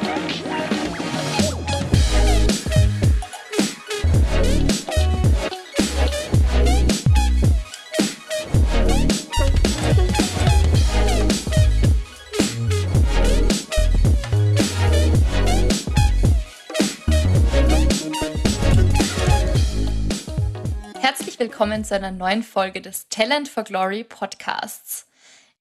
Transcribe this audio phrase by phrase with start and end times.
[0.00, 0.87] Thank you.
[21.38, 25.06] Willkommen zu einer neuen Folge des Talent for Glory Podcasts.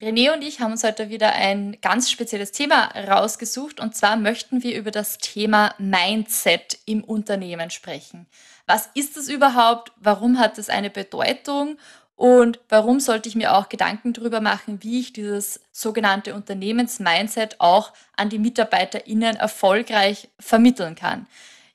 [0.02, 4.64] René und ich haben uns heute wieder ein ganz spezielles Thema rausgesucht und zwar möchten
[4.64, 8.26] wir über das Thema Mindset im Unternehmen sprechen.
[8.66, 9.92] Was ist es überhaupt?
[9.98, 11.78] Warum hat es eine Bedeutung?
[12.16, 17.94] Und warum sollte ich mir auch Gedanken darüber machen, wie ich dieses sogenannte Unternehmensmindset auch
[18.16, 21.28] an die MitarbeiterInnen erfolgreich vermitteln kann?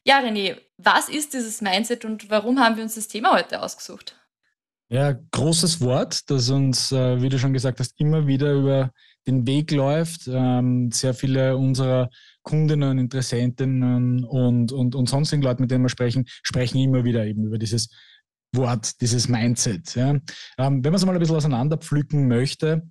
[0.05, 4.17] Ja, René, was ist dieses Mindset und warum haben wir uns das Thema heute ausgesucht?
[4.89, 8.91] Ja, großes Wort, das uns, äh, wie du schon gesagt hast, immer wieder über
[9.27, 10.27] den Weg läuft.
[10.27, 12.11] Ähm, sehr viele unserer
[12.43, 17.47] Kundinnen, Interessentinnen und, und, und sonstigen Leute, mit denen wir sprechen, sprechen immer wieder eben
[17.47, 17.89] über dieses
[18.55, 19.97] Wort, dieses Mindset.
[19.97, 20.21] Ähm,
[20.59, 22.83] wenn man es mal ein bisschen auseinanderpflücken möchte,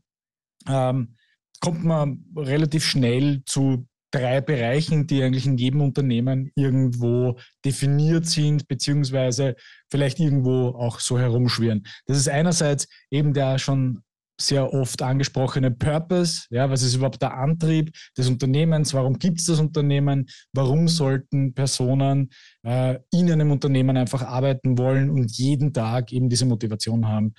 [0.67, 1.17] ähm,
[1.59, 8.67] kommt man relativ schnell zu drei Bereichen, die eigentlich in jedem Unternehmen irgendwo definiert sind,
[8.67, 9.55] beziehungsweise
[9.89, 11.83] vielleicht irgendwo auch so herumschwirren.
[12.05, 14.03] Das ist einerseits eben der schon
[14.39, 16.47] sehr oft angesprochene Purpose.
[16.49, 18.93] Ja, was ist überhaupt der Antrieb des Unternehmens?
[18.93, 20.27] Warum gibt es das Unternehmen?
[20.53, 22.31] Warum sollten Personen
[22.63, 27.33] äh, in einem Unternehmen einfach arbeiten wollen und jeden Tag eben diese Motivation haben,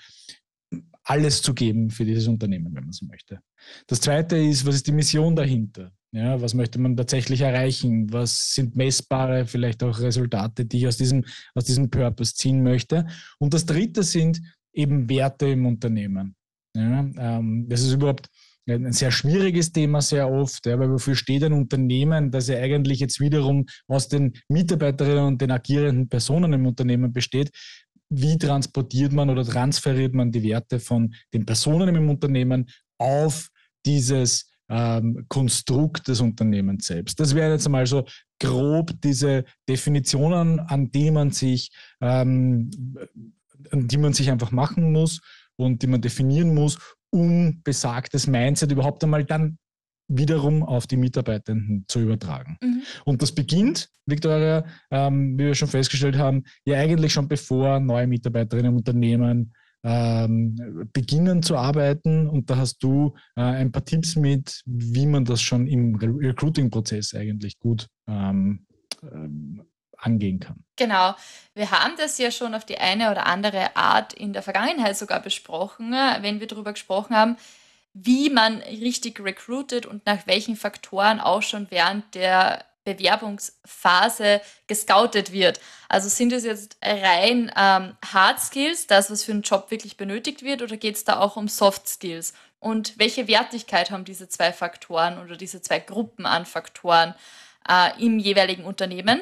[1.04, 3.40] alles zu geben für dieses Unternehmen, wenn man so möchte.
[3.86, 5.92] Das zweite ist, was ist die Mission dahinter?
[6.14, 8.12] Ja, was möchte man tatsächlich erreichen?
[8.12, 13.06] Was sind messbare, vielleicht auch Resultate, die ich aus diesem, aus diesem Purpose ziehen möchte?
[13.38, 14.42] Und das dritte sind
[14.74, 16.36] eben Werte im Unternehmen.
[16.76, 18.28] Ja, ähm, das ist überhaupt
[18.68, 23.00] ein sehr schwieriges Thema sehr oft, ja, weil wofür steht ein Unternehmen, das ja eigentlich
[23.00, 27.50] jetzt wiederum aus den Mitarbeiterinnen und den agierenden Personen im Unternehmen besteht.
[28.08, 33.48] Wie transportiert man oder transferiert man die Werte von den Personen im Unternehmen auf
[33.84, 37.20] dieses ähm, Konstrukt des Unternehmens selbst.
[37.20, 38.04] Das wäre jetzt einmal so
[38.40, 42.70] grob diese Definitionen, an die man sich, ähm,
[43.70, 45.20] an die man sich einfach machen muss
[45.56, 46.78] und die man definieren muss,
[47.10, 49.58] um besagtes Mindset überhaupt einmal dann
[50.08, 52.56] wiederum auf die Mitarbeitenden zu übertragen.
[52.62, 52.82] Mhm.
[53.04, 58.06] Und das beginnt, Victoria, ähm, wie wir schon festgestellt haben, ja eigentlich schon bevor neue
[58.06, 59.52] Mitarbeiterinnen im Unternehmen
[59.84, 62.28] ähm, beginnen zu arbeiten.
[62.28, 67.14] Und da hast du äh, ein paar Tipps mit, wie man das schon im Recruiting-Prozess
[67.14, 68.66] eigentlich gut ähm,
[69.02, 69.64] ähm,
[69.96, 70.64] angehen kann.
[70.76, 71.14] Genau.
[71.54, 75.20] Wir haben das ja schon auf die eine oder andere Art in der Vergangenheit sogar
[75.20, 77.36] besprochen, wenn wir darüber gesprochen haben,
[77.94, 85.60] wie man richtig recruitet und nach welchen Faktoren auch schon während der Bewerbungsphase gescoutet wird.
[85.88, 90.42] Also sind es jetzt rein ähm, Hard Skills, das, was für einen Job wirklich benötigt
[90.42, 92.32] wird, oder geht es da auch um Soft Skills?
[92.60, 97.14] Und welche Wertigkeit haben diese zwei Faktoren oder diese zwei Gruppen an Faktoren
[97.68, 99.20] äh, im jeweiligen Unternehmen?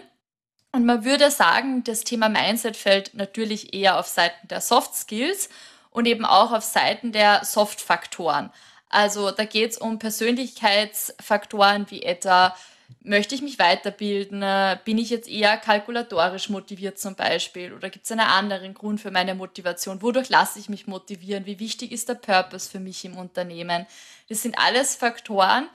[0.72, 5.48] Und man würde sagen, das Thema Mindset fällt natürlich eher auf Seiten der Soft Skills
[5.90, 8.52] und eben auch auf Seiten der Soft-Faktoren.
[8.88, 12.54] Also da geht es um Persönlichkeitsfaktoren wie etwa
[13.02, 14.42] möchte ich mich weiterbilden?
[14.42, 17.72] Äh, bin ich jetzt eher kalkulatorisch motiviert zum Beispiel?
[17.72, 20.02] Oder gibt es einen anderen Grund für meine Motivation?
[20.02, 21.46] Wodurch lasse ich mich motivieren?
[21.46, 23.86] Wie wichtig ist der Purpose für mich im Unternehmen?
[24.28, 25.68] Das sind alles Faktoren,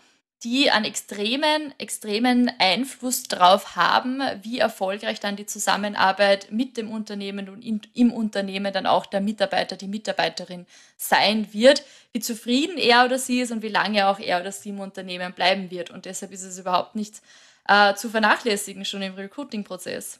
[0.45, 7.50] die einen extremen, extremen Einfluss darauf haben, wie erfolgreich dann die Zusammenarbeit mit dem Unternehmen
[7.50, 10.67] und in, im Unternehmen dann auch der Mitarbeiter, die Mitarbeiterin
[10.97, 14.69] sein wird, wie zufrieden er oder sie ist und wie lange auch er oder sie
[14.69, 15.89] im Unternehmen bleiben wird.
[15.89, 17.22] Und deshalb ist es überhaupt nicht
[17.67, 20.19] äh, zu vernachlässigen, schon im Recruiting-Prozess.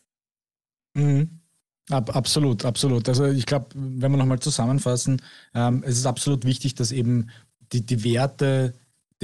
[0.96, 1.40] Mhm.
[1.92, 3.08] Ab, absolut, absolut.
[3.08, 5.22] Also ich glaube, wenn wir nochmal zusammenfassen,
[5.54, 7.30] ähm, es ist absolut wichtig, dass eben
[7.72, 8.74] die, die Werte,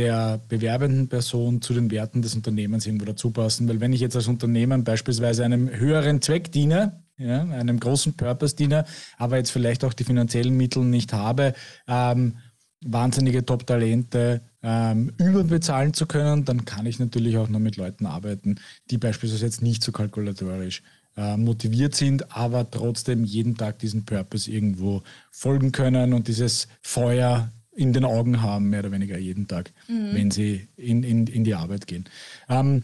[0.01, 3.69] der bewerbenden Person zu den Werten des Unternehmens irgendwo dazu passen.
[3.69, 8.56] Weil wenn ich jetzt als Unternehmen beispielsweise einem höheren Zweck diene, ja, einem großen Purpose
[8.56, 8.86] diene,
[9.19, 11.53] aber jetzt vielleicht auch die finanziellen Mittel nicht habe,
[11.88, 12.38] ähm,
[12.83, 18.56] wahnsinnige Top-Talente ähm, überbezahlen zu können, dann kann ich natürlich auch nur mit Leuten arbeiten,
[18.89, 20.81] die beispielsweise jetzt nicht so kalkulatorisch
[21.15, 27.51] äh, motiviert sind, aber trotzdem jeden Tag diesen Purpose irgendwo folgen können und dieses Feuer
[27.81, 30.13] in den Augen haben, mehr oder weniger jeden Tag, mhm.
[30.13, 32.05] wenn sie in, in, in die Arbeit gehen.
[32.47, 32.83] Ähm,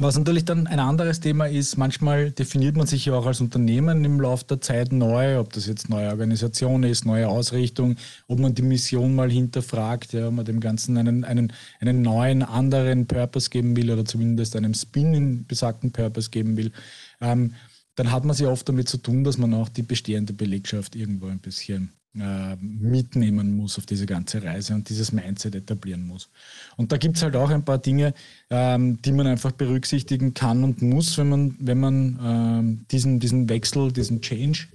[0.00, 4.04] Was natürlich dann ein anderes Thema ist, manchmal definiert man sich ja auch als Unternehmen
[4.04, 7.94] im Laufe der Zeit neu, ob das jetzt neue Organisation ist, neue Ausrichtung,
[8.26, 12.42] ob man die Mission mal hinterfragt, ja, ob man dem Ganzen einen, einen, einen neuen,
[12.42, 16.72] anderen Purpose geben will oder zumindest einem Spin in besagten Purpose geben will.
[17.20, 17.52] Ähm,
[17.94, 20.96] dann hat man es ja oft damit zu tun, dass man auch die bestehende Belegschaft
[20.96, 26.28] irgendwo ein bisschen äh, mitnehmen muss auf diese ganze Reise und dieses Mindset etablieren muss.
[26.76, 28.14] Und da gibt es halt auch ein paar Dinge,
[28.50, 33.48] ähm, die man einfach berücksichtigen kann und muss, wenn man, wenn man ähm, diesen, diesen
[33.48, 34.68] Wechsel, diesen Change,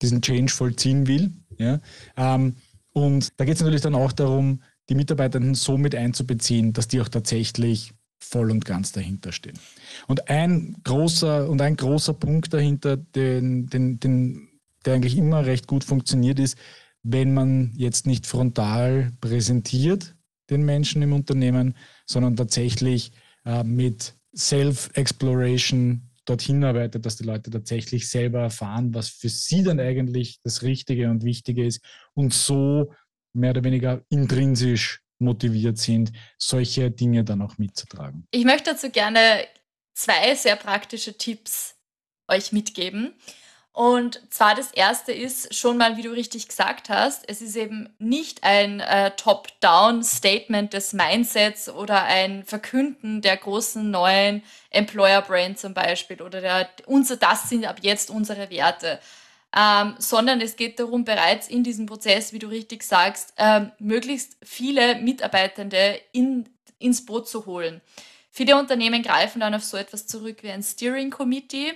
[0.00, 1.32] diesen Change vollziehen will.
[1.58, 1.80] Ja?
[2.16, 2.56] Ähm,
[2.92, 7.00] und da geht es natürlich dann auch darum, die Mitarbeitenden so mit einzubeziehen, dass die
[7.00, 9.58] auch tatsächlich voll und ganz dahinter stehen.
[10.06, 14.48] Und ein großer und ein großer Punkt dahinter, den, den, den,
[14.82, 16.58] der eigentlich immer recht gut funktioniert, ist,
[17.02, 20.14] wenn man jetzt nicht frontal präsentiert
[20.50, 21.76] den Menschen im Unternehmen,
[22.06, 23.12] sondern tatsächlich
[23.44, 29.80] äh, mit Self-Exploration dorthin arbeitet, dass die Leute tatsächlich selber erfahren, was für sie dann
[29.80, 32.92] eigentlich das Richtige und Wichtige ist und so
[33.32, 38.26] mehr oder weniger intrinsisch motiviert sind, solche Dinge dann auch mitzutragen.
[38.30, 39.46] Ich möchte dazu gerne
[39.94, 41.76] zwei sehr praktische Tipps
[42.28, 43.14] euch mitgeben.
[43.72, 47.88] Und zwar das erste ist schon mal, wie du richtig gesagt hast, es ist eben
[47.98, 56.20] nicht ein äh, Top-Down-Statement des Mindsets oder ein Verkünden der großen neuen Employer-Brand zum Beispiel
[56.20, 59.00] oder der, unser, das sind ab jetzt unsere Werte,
[59.56, 64.36] ähm, sondern es geht darum, bereits in diesem Prozess, wie du richtig sagst, ähm, möglichst
[64.42, 66.46] viele Mitarbeitende in,
[66.78, 67.80] ins Boot zu holen.
[68.30, 71.72] Viele Unternehmen greifen dann auf so etwas zurück wie ein Steering Committee,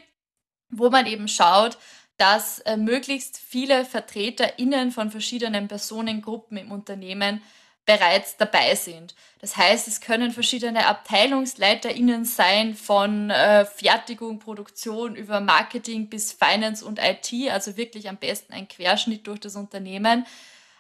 [0.71, 1.79] wo man eben schaut,
[2.17, 7.43] dass äh, möglichst viele VertreterInnen von verschiedenen Personengruppen im Unternehmen
[7.85, 9.15] bereits dabei sind.
[9.41, 16.85] Das heißt, es können verschiedene AbteilungsleiterInnen sein, von äh, Fertigung, Produktion über Marketing bis Finance
[16.85, 20.27] und IT, also wirklich am besten ein Querschnitt durch das Unternehmen.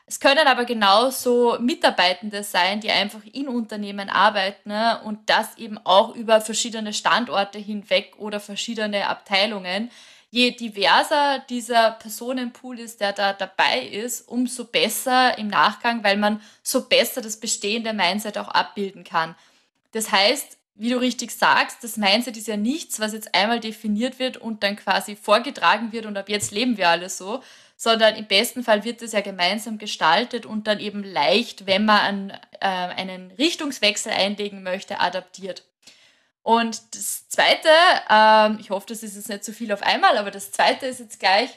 [0.08, 5.79] Es können aber genauso Mitarbeitende sein, die einfach in Unternehmen arbeiten ne, und das eben
[5.85, 9.91] auch über verschiedene Standorte hinweg oder verschiedene Abteilungen
[10.31, 16.43] je diverser dieser Personenpool ist, der da dabei ist, umso besser im Nachgang, weil man
[16.62, 19.35] so besser das bestehende Mindset auch abbilden kann.
[19.93, 24.19] Das heißt, wie du richtig sagst, das Mindset ist ja nichts, was jetzt einmal definiert
[24.19, 27.43] wird und dann quasi vorgetragen wird und ab jetzt leben wir alle so,
[27.76, 32.00] sondern im besten Fall wird es ja gemeinsam gestaltet und dann eben leicht, wenn man
[32.00, 32.31] einen,
[32.61, 35.64] äh, einen Richtungswechsel einlegen möchte, adaptiert.
[36.43, 37.69] Und das Zweite,
[38.08, 41.00] ähm, ich hoffe, das ist jetzt nicht zu viel auf einmal, aber das Zweite ist
[41.00, 41.50] jetzt gleich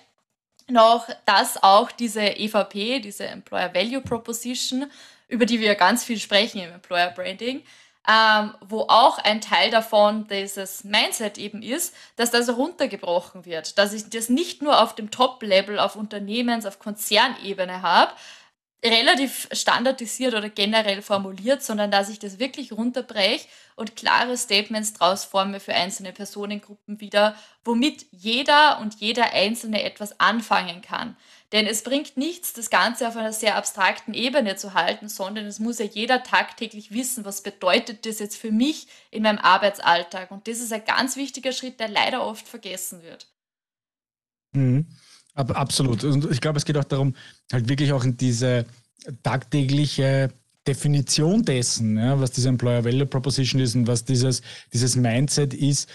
[0.68, 4.90] noch, dass auch diese EVP, diese Employer Value Proposition,
[5.28, 7.64] über die wir ganz viel sprechen im Employer Branding,
[8.08, 13.94] ähm, wo auch ein Teil davon dieses Mindset eben ist, dass das runtergebrochen wird, dass
[13.94, 18.14] ich das nicht nur auf dem Top-Level, auf Unternehmens-, auf Konzernebene habe,
[18.84, 25.26] relativ standardisiert oder generell formuliert, sondern dass ich das wirklich runterbreche und klare Statements draus
[25.26, 27.36] forme für einzelne Personengruppen wieder,
[27.66, 31.18] womit jeder und jeder Einzelne etwas anfangen kann.
[31.52, 35.60] Denn es bringt nichts, das Ganze auf einer sehr abstrakten Ebene zu halten, sondern es
[35.60, 40.32] muss ja jeder tagtäglich wissen, was bedeutet das jetzt für mich in meinem Arbeitsalltag.
[40.32, 43.28] Und das ist ein ganz wichtiger Schritt, der leider oft vergessen wird.
[44.54, 44.88] Mhm.
[45.36, 46.04] Absolut.
[46.04, 47.16] Und ich glaube, es geht auch darum,
[47.52, 48.66] halt wirklich auch in diese
[49.24, 50.30] tagtägliche
[50.68, 54.42] Definition dessen, ja, was diese Employer Value Proposition ist und was dieses,
[54.74, 55.88] dieses Mindset ist,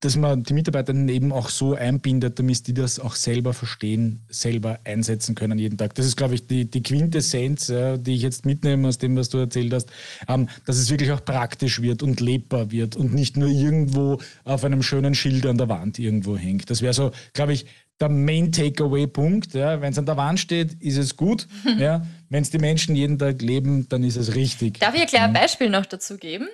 [0.00, 4.78] dass man die Mitarbeitenden eben auch so einbindet, damit die das auch selber verstehen, selber
[4.84, 5.94] einsetzen können jeden Tag.
[5.94, 9.28] Das ist, glaube ich, die, die Quintessenz, ja, die ich jetzt mitnehme aus dem, was
[9.28, 9.90] du erzählt hast,
[10.26, 14.64] ähm, dass es wirklich auch praktisch wird und lebbar wird und nicht nur irgendwo auf
[14.64, 16.70] einem schönen Schild an der Wand irgendwo hängt.
[16.70, 17.66] Das wäre so, glaube ich,
[18.00, 19.54] der Main Takeaway-Punkt.
[19.54, 19.80] Ja.
[19.80, 21.46] Wenn es an der Wand steht, ist es gut.
[21.78, 22.02] ja.
[22.28, 24.80] Wenn es die Menschen jeden Tag leben, dann ist es richtig.
[24.80, 26.48] Darf ich ein Beispiel noch dazu geben?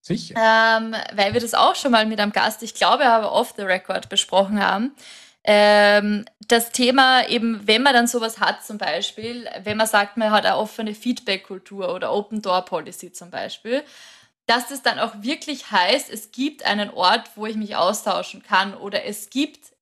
[0.00, 0.34] Sicher.
[0.36, 3.62] Ähm, weil wir das auch schon mal mit einem Gast, ich glaube aber off the
[3.62, 4.92] record besprochen haben.
[5.44, 10.30] Ähm, das Thema eben, wenn man dann sowas hat zum Beispiel, wenn man sagt, man
[10.30, 13.82] hat eine offene Feedback-Kultur oder Open Door Policy zum Beispiel,
[14.46, 18.74] dass das dann auch wirklich heißt, es gibt einen Ort, wo ich mich austauschen kann
[18.74, 19.73] oder es gibt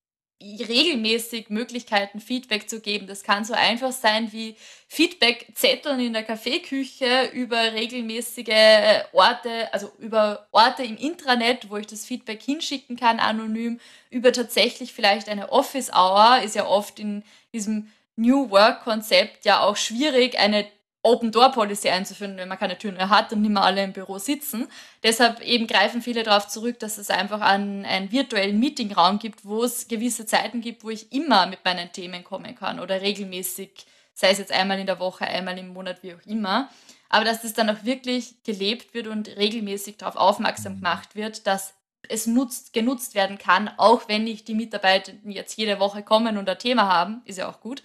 [0.42, 3.06] regelmäßig Möglichkeiten, Feedback zu geben.
[3.06, 4.56] Das kann so einfach sein wie
[4.88, 12.04] Feedback-Zetteln in der Kaffeeküche über regelmäßige Orte, also über Orte im Intranet, wo ich das
[12.04, 13.80] Feedback hinschicken kann, anonym,
[14.10, 17.22] über tatsächlich vielleicht eine Office-Hour, ist ja oft in
[17.52, 20.66] diesem New Work-Konzept ja auch schwierig, eine
[21.02, 24.68] Open-Door-Policy einzuführen, wenn man keine Türen mehr hat und nicht mehr alle im Büro sitzen.
[25.02, 29.64] Deshalb eben greifen viele darauf zurück, dass es einfach einen, einen virtuellen Meetingraum gibt, wo
[29.64, 34.30] es gewisse Zeiten gibt, wo ich immer mit meinen Themen kommen kann oder regelmäßig, sei
[34.30, 36.70] es jetzt einmal in der Woche, einmal im Monat, wie auch immer.
[37.08, 41.74] Aber dass das dann auch wirklich gelebt wird und regelmäßig darauf aufmerksam gemacht wird, dass
[42.08, 46.48] es nutzt, genutzt werden kann, auch wenn nicht die Mitarbeitenden jetzt jede Woche kommen und
[46.48, 47.82] ein Thema haben, ist ja auch gut.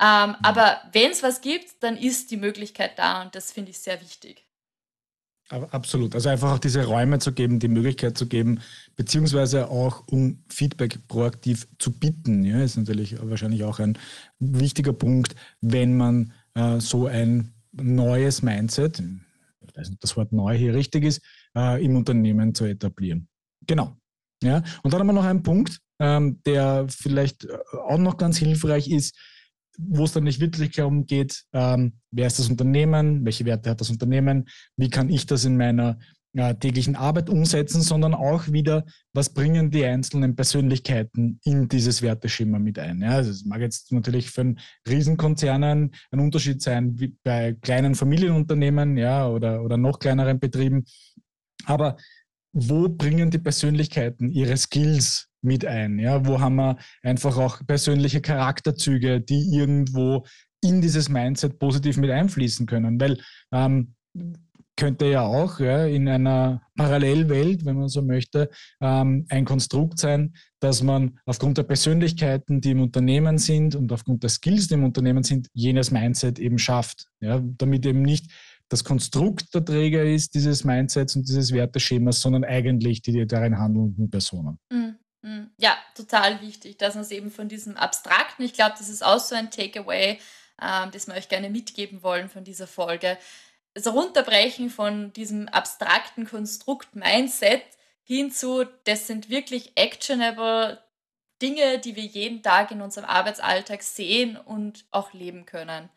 [0.00, 3.78] Ähm, aber wenn es was gibt, dann ist die Möglichkeit da und das finde ich
[3.78, 4.46] sehr wichtig.
[5.50, 6.14] Absolut.
[6.14, 8.60] Also einfach auch diese Räume zu geben, die Möglichkeit zu geben,
[8.94, 13.98] beziehungsweise auch um Feedback proaktiv zu bitten, ja, ist natürlich wahrscheinlich auch ein
[14.38, 20.32] wichtiger Punkt, wenn man äh, so ein neues Mindset, ich weiß nicht, ob das Wort
[20.32, 21.20] neu hier richtig ist,
[21.56, 23.28] äh, im Unternehmen zu etablieren.
[23.66, 23.96] Genau.
[24.42, 28.88] Ja, und dann haben wir noch einen Punkt, ähm, der vielleicht auch noch ganz hilfreich
[28.88, 29.16] ist,
[29.78, 33.80] wo es dann nicht wirklich darum geht, ähm, wer ist das Unternehmen, welche Werte hat
[33.80, 35.98] das Unternehmen, wie kann ich das in meiner
[36.34, 42.58] äh, täglichen Arbeit umsetzen, sondern auch wieder, was bringen die einzelnen Persönlichkeiten in dieses Werteschema
[42.58, 43.02] mit ein.
[43.02, 47.96] Ja, also es mag jetzt natürlich für einen Riesenkonzernen ein Unterschied sein, wie bei kleinen
[47.96, 50.84] Familienunternehmen ja, oder, oder noch kleineren Betrieben.
[51.64, 51.96] Aber
[52.52, 55.98] wo bringen die Persönlichkeiten ihre Skills mit ein?
[55.98, 56.26] Ja?
[56.26, 60.24] Wo haben wir einfach auch persönliche Charakterzüge, die irgendwo
[60.62, 63.00] in dieses Mindset positiv mit einfließen können?
[63.00, 63.18] Weil
[63.52, 63.94] ähm,
[64.80, 68.48] könnte ja auch ja, in einer Parallelwelt, wenn man so möchte,
[68.80, 74.22] ähm, ein Konstrukt sein, dass man aufgrund der Persönlichkeiten, die im Unternehmen sind und aufgrund
[74.22, 77.06] der Skills, die im Unternehmen sind, jenes Mindset eben schafft.
[77.20, 78.30] Ja, damit eben nicht
[78.70, 84.08] das Konstrukt der Träger ist, dieses Mindsets und dieses Werteschemas, sondern eigentlich die darin handelnden
[84.08, 84.58] Personen.
[84.72, 84.79] Mhm.
[85.56, 89.18] Ja, total wichtig, dass man es eben von diesem Abstrakten, ich glaube, das ist auch
[89.18, 90.18] so ein Takeaway,
[90.60, 93.18] ähm, das wir euch gerne mitgeben wollen von dieser Folge.
[93.74, 97.62] Das Runterbrechen von diesem abstrakten Konstrukt Mindset
[98.02, 100.82] hinzu, das sind wirklich actionable
[101.40, 105.88] Dinge, die wir jeden Tag in unserem Arbeitsalltag sehen und auch leben können.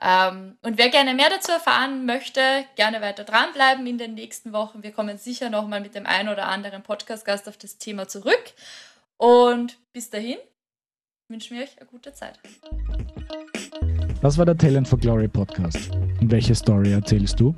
[0.00, 4.82] Ähm, und wer gerne mehr dazu erfahren möchte, gerne weiter dranbleiben in den nächsten Wochen.
[4.82, 8.52] Wir kommen sicher nochmal mit dem einen oder anderen Podcast-Gast auf das Thema zurück.
[9.16, 10.38] Und bis dahin
[11.28, 12.38] wünschen wir euch eine gute Zeit.
[14.20, 15.90] Das war der Talent for Glory Podcast.
[16.20, 17.54] Und welche Story erzählst du?